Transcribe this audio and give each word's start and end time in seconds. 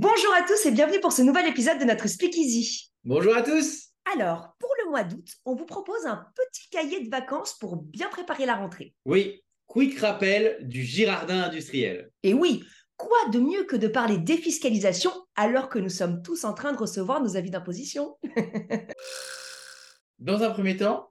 Bonjour 0.00 0.32
à 0.32 0.46
tous 0.46 0.64
et 0.64 0.70
bienvenue 0.70 1.00
pour 1.00 1.10
ce 1.10 1.22
nouvel 1.22 1.48
épisode 1.48 1.80
de 1.80 1.84
notre 1.84 2.06
Speakeasy. 2.06 2.92
Bonjour 3.02 3.34
à 3.34 3.42
tous. 3.42 3.88
Alors, 4.14 4.54
pour 4.60 4.70
le 4.84 4.90
mois 4.90 5.02
d'août, 5.02 5.26
on 5.44 5.56
vous 5.56 5.66
propose 5.66 6.06
un 6.06 6.24
petit 6.36 6.70
cahier 6.70 7.04
de 7.04 7.10
vacances 7.10 7.58
pour 7.58 7.82
bien 7.82 8.08
préparer 8.08 8.46
la 8.46 8.54
rentrée. 8.54 8.94
Oui, 9.06 9.42
quick 9.66 9.98
rappel 9.98 10.58
du 10.60 10.84
Girardin 10.84 11.42
industriel. 11.42 12.12
Et 12.22 12.32
oui, 12.32 12.62
quoi 12.96 13.18
de 13.32 13.40
mieux 13.40 13.64
que 13.64 13.74
de 13.74 13.88
parler 13.88 14.18
défiscalisation 14.18 15.10
alors 15.34 15.68
que 15.68 15.80
nous 15.80 15.88
sommes 15.88 16.22
tous 16.22 16.44
en 16.44 16.54
train 16.54 16.70
de 16.70 16.78
recevoir 16.78 17.20
nos 17.20 17.36
avis 17.36 17.50
d'imposition? 17.50 18.16
Dans 20.20 20.44
un 20.44 20.50
premier 20.50 20.76
temps, 20.76 21.10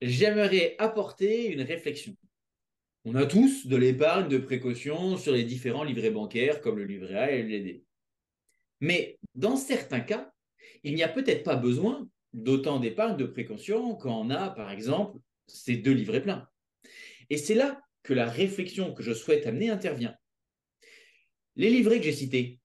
j'aimerais 0.00 0.76
apporter 0.78 1.48
une 1.48 1.60
réflexion. 1.60 2.14
On 3.06 3.14
a 3.14 3.24
tous 3.24 3.66
de 3.66 3.76
l'épargne 3.76 4.28
de 4.28 4.36
précaution 4.36 5.16
sur 5.16 5.32
les 5.32 5.44
différents 5.44 5.84
livrets 5.84 6.10
bancaires 6.10 6.60
comme 6.60 6.76
le 6.76 6.84
livret 6.84 7.14
A 7.14 7.30
et 7.30 7.42
le 7.42 7.58
LD. 7.58 7.82
Mais 8.80 9.18
dans 9.34 9.56
certains 9.56 10.00
cas, 10.00 10.32
il 10.82 10.94
n'y 10.94 11.02
a 11.02 11.08
peut-être 11.08 11.42
pas 11.42 11.56
besoin 11.56 12.06
d'autant 12.34 12.78
d'épargne 12.78 13.16
de 13.16 13.24
précaution 13.24 13.94
quand 13.94 14.20
on 14.20 14.30
a, 14.30 14.50
par 14.50 14.70
exemple, 14.70 15.18
ces 15.46 15.76
deux 15.76 15.92
livrets 15.92 16.22
pleins. 16.22 16.46
Et 17.30 17.38
c'est 17.38 17.54
là 17.54 17.80
que 18.02 18.12
la 18.12 18.28
réflexion 18.28 18.92
que 18.92 19.02
je 19.02 19.14
souhaite 19.14 19.46
amener 19.46 19.70
intervient. 19.70 20.14
Les 21.56 21.70
livrets 21.70 21.98
que 21.98 22.04
j'ai 22.04 22.12
cités 22.12 22.60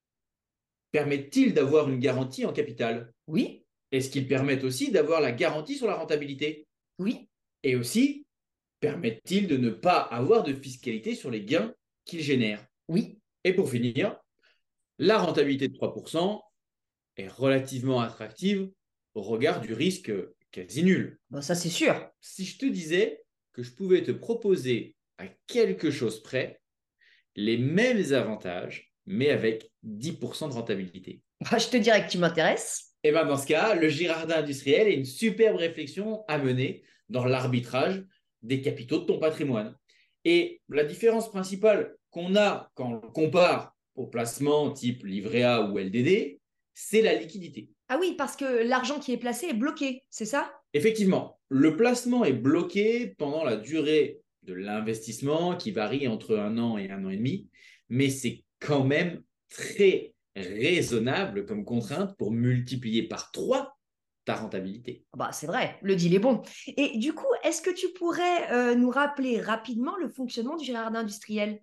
permettent-ils 0.91 1.54
d'avoir 1.54 1.90
une 1.90 1.99
garantie 1.99 2.45
en 2.45 2.54
capital? 2.54 3.13
Oui. 3.27 3.63
Est-ce 3.91 4.09
qu'ils 4.09 4.27
permettent 4.27 4.63
aussi 4.63 4.91
d'avoir 4.91 5.21
la 5.21 5.31
garantie 5.31 5.76
sur 5.76 5.88
la 5.88 5.95
rentabilité? 5.95 6.67
Oui. 6.99 7.29
Et 7.63 7.76
aussi, 7.76 8.24
permettent-ils 8.85 9.48
de 9.48 9.57
ne 9.57 9.71
pas 9.71 9.98
avoir 9.98 10.44
de 10.44 10.53
fiscalité 10.53 11.16
sur 11.16 11.31
les 11.31 11.43
gains 11.43 11.73
qu'ils 12.05 12.21
génèrent? 12.21 12.63
Oui. 12.87 13.18
Et 13.43 13.51
pour 13.51 13.68
finir, 13.68 14.15
la 14.99 15.18
rentabilité 15.18 15.68
de 15.68 15.76
3% 15.76 16.40
est 17.18 17.27
relativement 17.27 17.99
attractive 17.99 18.70
au 19.15 19.23
regard 19.23 19.60
du 19.60 19.73
risque 19.73 20.12
quasi 20.51 20.84
nul. 20.84 21.20
Bon, 21.32 21.41
ça 21.41 21.55
c'est 21.55 21.70
sûr. 21.70 21.95
Si 22.21 22.45
je 22.45 22.60
te 22.60 22.65
disais 22.68 23.23
que 23.54 23.63
je 23.63 23.71
pouvais 23.71 24.04
te 24.04 24.12
proposer 24.12 24.95
à 25.17 25.26
quelque 25.48 25.90
chose 25.90 26.21
près 26.21 26.62
les 27.35 27.57
mêmes 27.57 28.13
avantages, 28.13 28.93
mais 29.07 29.32
avec 29.32 29.71
10% 29.84 30.49
de 30.49 30.54
rentabilité. 30.54 31.23
Bah, 31.41 31.57
je 31.57 31.70
te 31.70 31.77
dirais 31.77 32.05
que 32.05 32.12
tu 32.12 32.20
m'intéresses. 32.20 32.93
Et 33.04 33.12
bien 33.12 33.26
dans 33.26 33.38
ce 33.38 33.48
cas, 33.48 33.73
le 33.73 33.90
Girardin 33.90 34.38
industriel 34.38 34.88
est 34.88 34.95
une 34.95 35.05
superbe 35.05 35.57
réflexion 35.57 36.23
à 36.27 36.38
mener 36.38 36.84
dans 37.10 37.26
l'arbitrage 37.26 38.04
des 38.46 38.62
capitaux 38.62 38.99
de 38.99 39.05
ton 39.05 39.20
patrimoine. 39.20 39.76
Et 40.24 40.62
la 40.70 40.84
différence 40.84 41.29
principale 41.29 41.96
qu'on 42.10 42.35
a 42.35 42.71
quand 42.76 43.01
on 43.04 43.12
compare 43.12 43.76
au 43.96 44.07
placement 44.07 44.71
type 44.71 45.05
livret 45.05 45.43
A 45.43 45.70
ou 45.70 45.77
LDD, 45.77 46.40
c'est 46.73 47.01
la 47.01 47.13
liquidité. 47.13 47.70
Ah 47.88 47.98
oui, 47.99 48.16
parce 48.18 48.35
que 48.35 48.68
l'argent 48.68 48.99
qui 48.99 49.13
est 49.13 49.18
placé 49.18 49.48
est 49.48 49.54
bloqué, 49.54 50.01
c'est 50.10 50.26
ça? 50.26 50.51
Effectivement, 50.73 51.40
le 51.49 51.77
placement 51.77 52.26
est 52.26 52.34
bloqué 52.34 53.13
pendant 53.18 53.43
la 53.43 53.55
durée 53.55 54.20
de 54.43 54.54
l'investissement 54.54 55.55
qui 55.55 55.71
varie 55.71 56.07
entre 56.07 56.38
un 56.38 56.57
an 56.57 56.77
et 56.77 56.90
un 56.90 57.05
an 57.05 57.10
et 57.10 57.18
demi, 57.18 57.48
mais 57.90 58.10
c'est 58.10 58.43
quand 58.60 58.84
même 58.84 59.21
très 59.49 60.13
raisonnable 60.35 61.46
comme 61.46 61.63
contrainte 61.63 62.18
pour 62.18 62.32
multiplier 62.32 63.04
par 63.04 63.32
3 63.32 63.77
ta 64.25 64.35
rentabilité. 64.35 65.06
Bah, 65.16 65.31
c'est 65.31 65.47
vrai, 65.47 65.78
le 65.81 65.95
deal 65.95 66.13
est 66.16 66.19
bon. 66.19 66.41
Et 66.78 66.97
du 66.97 67.13
coup, 67.13 67.28
est-ce 67.44 67.62
que 67.62 67.69
tu 67.69 67.90
pourrais 67.90 68.51
euh, 68.51 68.75
nous 68.75 68.90
rappeler 68.90 69.40
rapidement 69.40 69.95
le 69.97 70.09
fonctionnement 70.09 70.57
du 70.57 70.66
Girardin 70.66 71.00
industriel? 71.00 71.62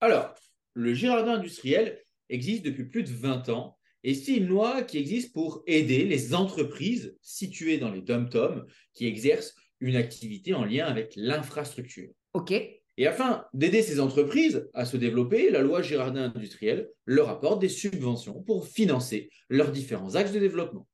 Alors, 0.00 0.34
le 0.74 0.94
Girardin 0.94 1.34
industriel 1.34 2.02
existe 2.28 2.64
depuis 2.64 2.84
plus 2.84 3.02
de 3.02 3.10
20 3.10 3.48
ans 3.48 3.78
et 4.04 4.14
c'est 4.14 4.34
une 4.34 4.46
loi 4.46 4.82
qui 4.82 4.98
existe 4.98 5.32
pour 5.32 5.62
aider 5.66 6.04
les 6.04 6.34
entreprises 6.34 7.16
situées 7.22 7.78
dans 7.78 7.90
les 7.90 8.02
dom-tom 8.02 8.66
qui 8.94 9.06
exercent 9.06 9.54
une 9.80 9.96
activité 9.96 10.54
en 10.54 10.64
lien 10.64 10.86
avec 10.86 11.12
l'infrastructure. 11.16 12.10
Ok. 12.34 12.52
Et 12.98 13.06
afin 13.06 13.46
d'aider 13.54 13.82
ces 13.82 14.00
entreprises 14.00 14.68
à 14.74 14.84
se 14.84 14.96
développer, 14.96 15.50
la 15.50 15.62
loi 15.62 15.82
Girardin 15.82 16.32
industriel 16.34 16.90
leur 17.06 17.30
apporte 17.30 17.60
des 17.60 17.68
subventions 17.68 18.42
pour 18.42 18.66
financer 18.66 19.30
leurs 19.48 19.72
différents 19.72 20.14
axes 20.14 20.32
de 20.32 20.38
développement. 20.38 20.86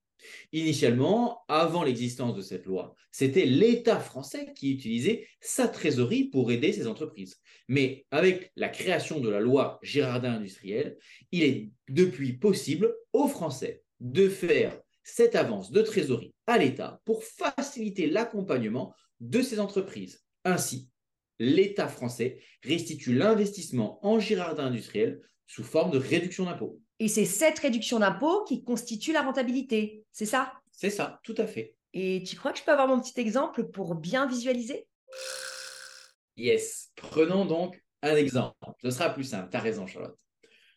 Initialement, 0.52 1.42
avant 1.48 1.82
l'existence 1.82 2.34
de 2.34 2.42
cette 2.42 2.66
loi, 2.66 2.94
c'était 3.10 3.46
l'État 3.46 3.98
français 3.98 4.52
qui 4.54 4.72
utilisait 4.72 5.26
sa 5.40 5.68
trésorerie 5.68 6.24
pour 6.24 6.50
aider 6.52 6.72
ces 6.72 6.86
entreprises. 6.86 7.36
Mais 7.68 8.06
avec 8.10 8.52
la 8.56 8.68
création 8.68 9.20
de 9.20 9.28
la 9.28 9.40
loi 9.40 9.78
Girardin 9.82 10.34
industriel, 10.34 10.96
il 11.32 11.42
est 11.42 11.70
depuis 11.88 12.34
possible 12.34 12.94
aux 13.12 13.28
Français 13.28 13.82
de 14.00 14.28
faire 14.28 14.78
cette 15.02 15.34
avance 15.34 15.70
de 15.70 15.82
trésorerie 15.82 16.34
à 16.46 16.58
l'État 16.58 17.00
pour 17.04 17.24
faciliter 17.24 18.06
l'accompagnement 18.06 18.94
de 19.20 19.42
ces 19.42 19.58
entreprises. 19.58 20.22
Ainsi, 20.44 20.88
l'État 21.38 21.88
français 21.88 22.40
restitue 22.62 23.14
l'investissement 23.14 24.04
en 24.06 24.18
Girardin 24.18 24.66
industriel 24.66 25.20
sous 25.46 25.64
forme 25.64 25.90
de 25.90 25.98
réduction 25.98 26.44
d'impôt. 26.44 26.80
Et 26.98 27.08
c'est 27.08 27.24
cette 27.24 27.58
réduction 27.58 28.00
d'impôt 28.00 28.44
qui 28.44 28.64
constitue 28.64 29.12
la 29.12 29.22
rentabilité, 29.22 30.04
c'est 30.12 30.26
ça? 30.26 30.52
C'est 30.72 30.90
ça, 30.90 31.20
tout 31.22 31.34
à 31.38 31.46
fait. 31.46 31.74
Et 31.94 32.22
tu 32.22 32.36
crois 32.36 32.52
que 32.52 32.58
je 32.58 32.64
peux 32.64 32.72
avoir 32.72 32.88
mon 32.88 33.00
petit 33.00 33.18
exemple 33.20 33.64
pour 33.64 33.94
bien 33.94 34.26
visualiser? 34.26 34.86
Yes. 36.36 36.90
Prenons 36.96 37.44
donc 37.44 37.82
un 38.02 38.14
exemple. 38.14 38.54
Ce 38.82 38.90
sera 38.90 39.10
plus 39.10 39.24
simple. 39.24 39.48
Tu 39.50 39.56
as 39.56 39.60
raison, 39.60 39.86
Charlotte. 39.86 40.16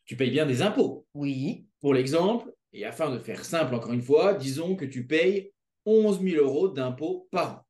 Tu 0.05 0.16
payes 0.16 0.31
bien 0.31 0.45
des 0.45 0.61
impôts. 0.61 1.05
Oui. 1.13 1.66
Pour 1.79 1.93
l'exemple, 1.93 2.51
et 2.73 2.85
afin 2.85 3.11
de 3.11 3.19
faire 3.19 3.43
simple 3.43 3.75
encore 3.75 3.93
une 3.93 4.01
fois, 4.01 4.33
disons 4.33 4.75
que 4.75 4.85
tu 4.85 5.05
payes 5.05 5.51
11 5.85 6.22
000 6.22 6.43
euros 6.43 6.69
d'impôts 6.69 7.28
par 7.31 7.53
an. 7.53 7.66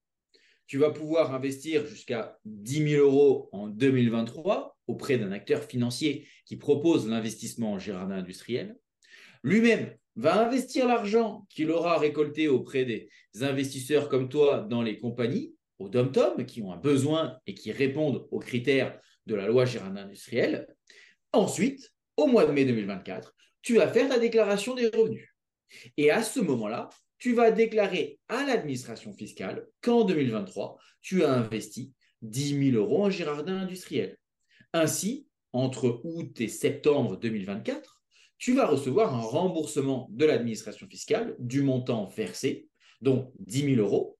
Tu 0.72 0.78
vas 0.78 0.92
pouvoir 0.92 1.36
investir 1.36 1.86
jusqu'à 1.86 2.40
10 2.46 2.92
000 2.92 3.06
euros 3.06 3.50
en 3.52 3.68
2023 3.68 4.80
auprès 4.88 5.18
d'un 5.18 5.34
acteur 5.34 5.66
financier 5.66 6.30
qui 6.46 6.56
propose 6.56 7.10
l'investissement 7.10 7.74
en 7.74 7.78
Girardin 7.78 8.20
industriel. 8.20 8.78
Lui-même 9.44 9.94
va 10.16 10.48
investir 10.48 10.88
l'argent 10.88 11.46
qu'il 11.50 11.72
aura 11.72 11.98
récolté 11.98 12.48
auprès 12.48 12.86
des 12.86 13.10
investisseurs 13.42 14.08
comme 14.08 14.30
toi 14.30 14.62
dans 14.62 14.82
les 14.82 14.98
compagnies, 14.98 15.54
au 15.78 15.90
dom-tom, 15.90 16.46
qui 16.46 16.62
ont 16.62 16.72
un 16.72 16.78
besoin 16.78 17.38
et 17.48 17.54
qui 17.54 17.74
répondent 17.74 18.26
aux 18.32 18.40
critères 18.40 18.98
de 19.26 19.36
la 19.36 19.48
loi 19.48 19.66
Girardin 19.66 20.04
industriel. 20.04 20.74
Ensuite, 21.34 21.92
au 22.16 22.28
mois 22.28 22.46
de 22.46 22.54
mai 22.54 22.64
2024, 22.64 23.36
tu 23.62 23.76
vas 23.76 23.90
faire 23.90 24.08
ta 24.08 24.20
déclaration 24.20 24.74
des 24.74 24.88
revenus. 24.88 25.28
Et 25.98 26.12
à 26.12 26.24
ce 26.24 26.40
moment-là, 26.40 26.88
tu 27.22 27.34
vas 27.34 27.52
déclarer 27.52 28.20
à 28.30 28.44
l'administration 28.46 29.14
fiscale 29.14 29.68
qu'en 29.82 30.06
2023, 30.06 30.80
tu 31.02 31.24
as 31.24 31.32
investi 31.32 31.94
10 32.24 32.72
000 32.72 32.84
euros 32.84 33.06
en 33.06 33.10
Girardin 33.12 33.58
industriel. 33.58 34.18
Ainsi, 34.74 35.28
entre 35.54 36.02
août 36.04 36.42
et 36.42 36.48
septembre 36.48 37.18
2024, 37.18 38.02
tu 38.40 38.56
vas 38.56 38.66
recevoir 38.66 39.14
un 39.14 39.22
remboursement 39.22 40.08
de 40.10 40.26
l'administration 40.26 40.88
fiscale 40.88 41.36
du 41.38 41.62
montant 41.62 42.08
versé, 42.08 42.68
donc 43.02 43.32
10 43.38 43.76
000 43.76 43.82
euros, 43.82 44.18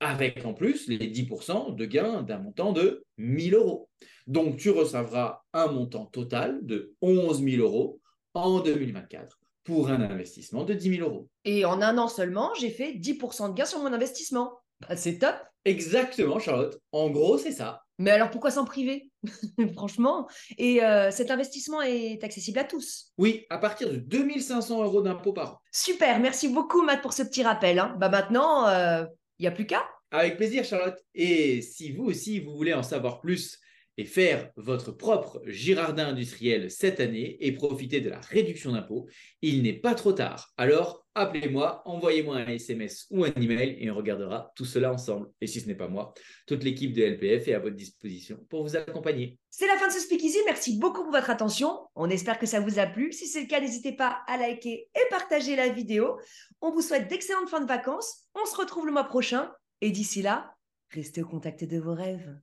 avec 0.00 0.44
en 0.44 0.54
plus 0.54 0.88
les 0.88 1.12
10% 1.12 1.76
de 1.76 1.84
gain 1.84 2.22
d'un 2.22 2.40
montant 2.40 2.72
de 2.72 3.04
1 3.20 3.38
000 3.50 3.62
euros. 3.62 3.88
Donc, 4.26 4.56
tu 4.56 4.70
recevras 4.70 5.42
un 5.52 5.68
montant 5.68 6.06
total 6.06 6.58
de 6.66 6.96
11 7.00 7.44
000 7.44 7.62
euros 7.62 8.00
en 8.34 8.58
2024 8.58 9.38
pour 9.68 9.90
un 9.90 10.00
investissement 10.00 10.64
de 10.64 10.72
10 10.72 10.96
000 10.96 11.06
euros. 11.06 11.28
Et 11.44 11.66
en 11.66 11.82
un 11.82 11.98
an 11.98 12.08
seulement, 12.08 12.54
j'ai 12.58 12.70
fait 12.70 12.92
10% 12.94 13.50
de 13.50 13.54
gain 13.54 13.66
sur 13.66 13.80
mon 13.80 13.92
investissement. 13.92 14.54
Bah, 14.80 14.96
c'est 14.96 15.18
top. 15.18 15.36
Exactement, 15.66 16.38
Charlotte. 16.38 16.80
En 16.90 17.10
gros, 17.10 17.36
c'est 17.36 17.52
ça. 17.52 17.82
Mais 17.98 18.10
alors 18.10 18.30
pourquoi 18.30 18.50
s'en 18.50 18.64
priver? 18.64 19.10
Franchement. 19.74 20.26
Et 20.56 20.82
euh, 20.82 21.10
cet 21.10 21.30
investissement 21.30 21.82
est 21.82 22.24
accessible 22.24 22.58
à 22.60 22.64
tous. 22.64 23.12
Oui, 23.18 23.44
à 23.50 23.58
partir 23.58 23.90
de 23.92 23.96
2500 23.96 24.82
euros 24.82 25.02
d'impôt 25.02 25.34
par 25.34 25.52
an. 25.52 25.58
Super, 25.70 26.18
merci 26.18 26.48
beaucoup 26.48 26.80
Matt 26.80 27.02
pour 27.02 27.12
ce 27.12 27.22
petit 27.22 27.42
rappel. 27.42 27.78
Hein. 27.78 27.94
Bah 28.00 28.08
maintenant, 28.08 28.66
il 28.68 28.74
euh, 28.74 29.06
n'y 29.38 29.48
a 29.48 29.50
plus 29.50 29.66
qu'à. 29.66 29.86
Avec 30.10 30.38
plaisir, 30.38 30.64
Charlotte. 30.64 30.98
Et 31.14 31.60
si 31.60 31.92
vous 31.92 32.04
aussi, 32.04 32.40
vous 32.40 32.56
voulez 32.56 32.72
en 32.72 32.82
savoir 32.82 33.20
plus 33.20 33.58
et 33.98 34.04
faire 34.04 34.50
votre 34.56 34.92
propre 34.92 35.42
Girardin 35.44 36.06
industriel 36.06 36.70
cette 36.70 37.00
année 37.00 37.36
et 37.40 37.52
profiter 37.52 38.00
de 38.00 38.08
la 38.08 38.20
réduction 38.20 38.72
d'impôt, 38.72 39.08
il 39.42 39.62
n'est 39.62 39.74
pas 39.74 39.94
trop 39.94 40.12
tard. 40.12 40.52
Alors, 40.56 41.04
appelez-moi, 41.16 41.82
envoyez-moi 41.84 42.36
un 42.36 42.46
SMS 42.46 43.08
ou 43.10 43.24
un 43.24 43.32
email 43.34 43.76
et 43.80 43.90
on 43.90 43.96
regardera 43.96 44.52
tout 44.54 44.64
cela 44.64 44.92
ensemble. 44.92 45.28
Et 45.40 45.48
si 45.48 45.60
ce 45.60 45.66
n'est 45.66 45.74
pas 45.74 45.88
moi, 45.88 46.14
toute 46.46 46.62
l'équipe 46.62 46.92
de 46.92 47.02
LPF 47.02 47.48
est 47.48 47.54
à 47.54 47.58
votre 47.58 47.74
disposition 47.74 48.38
pour 48.48 48.62
vous 48.62 48.76
accompagner. 48.76 49.36
C'est 49.50 49.66
la 49.66 49.76
fin 49.76 49.88
de 49.88 49.92
ce 49.92 49.98
Speakeasy. 49.98 50.38
Merci 50.46 50.78
beaucoup 50.78 51.02
pour 51.02 51.10
votre 51.10 51.30
attention. 51.30 51.76
On 51.96 52.08
espère 52.08 52.38
que 52.38 52.46
ça 52.46 52.60
vous 52.60 52.78
a 52.78 52.86
plu. 52.86 53.12
Si 53.12 53.26
c'est 53.26 53.40
le 53.40 53.48
cas, 53.48 53.60
n'hésitez 53.60 53.92
pas 53.92 54.20
à 54.28 54.36
liker 54.36 54.88
et 54.94 55.10
partager 55.10 55.56
la 55.56 55.70
vidéo. 55.70 56.20
On 56.60 56.70
vous 56.70 56.82
souhaite 56.82 57.08
d'excellentes 57.08 57.48
fins 57.48 57.60
de 57.60 57.66
vacances. 57.66 58.28
On 58.40 58.46
se 58.46 58.56
retrouve 58.56 58.86
le 58.86 58.92
mois 58.92 59.04
prochain. 59.04 59.50
Et 59.80 59.90
d'ici 59.90 60.22
là, 60.22 60.54
restez 60.90 61.22
au 61.22 61.26
contact 61.26 61.64
de 61.64 61.78
vos 61.78 61.94
rêves. 61.94 62.38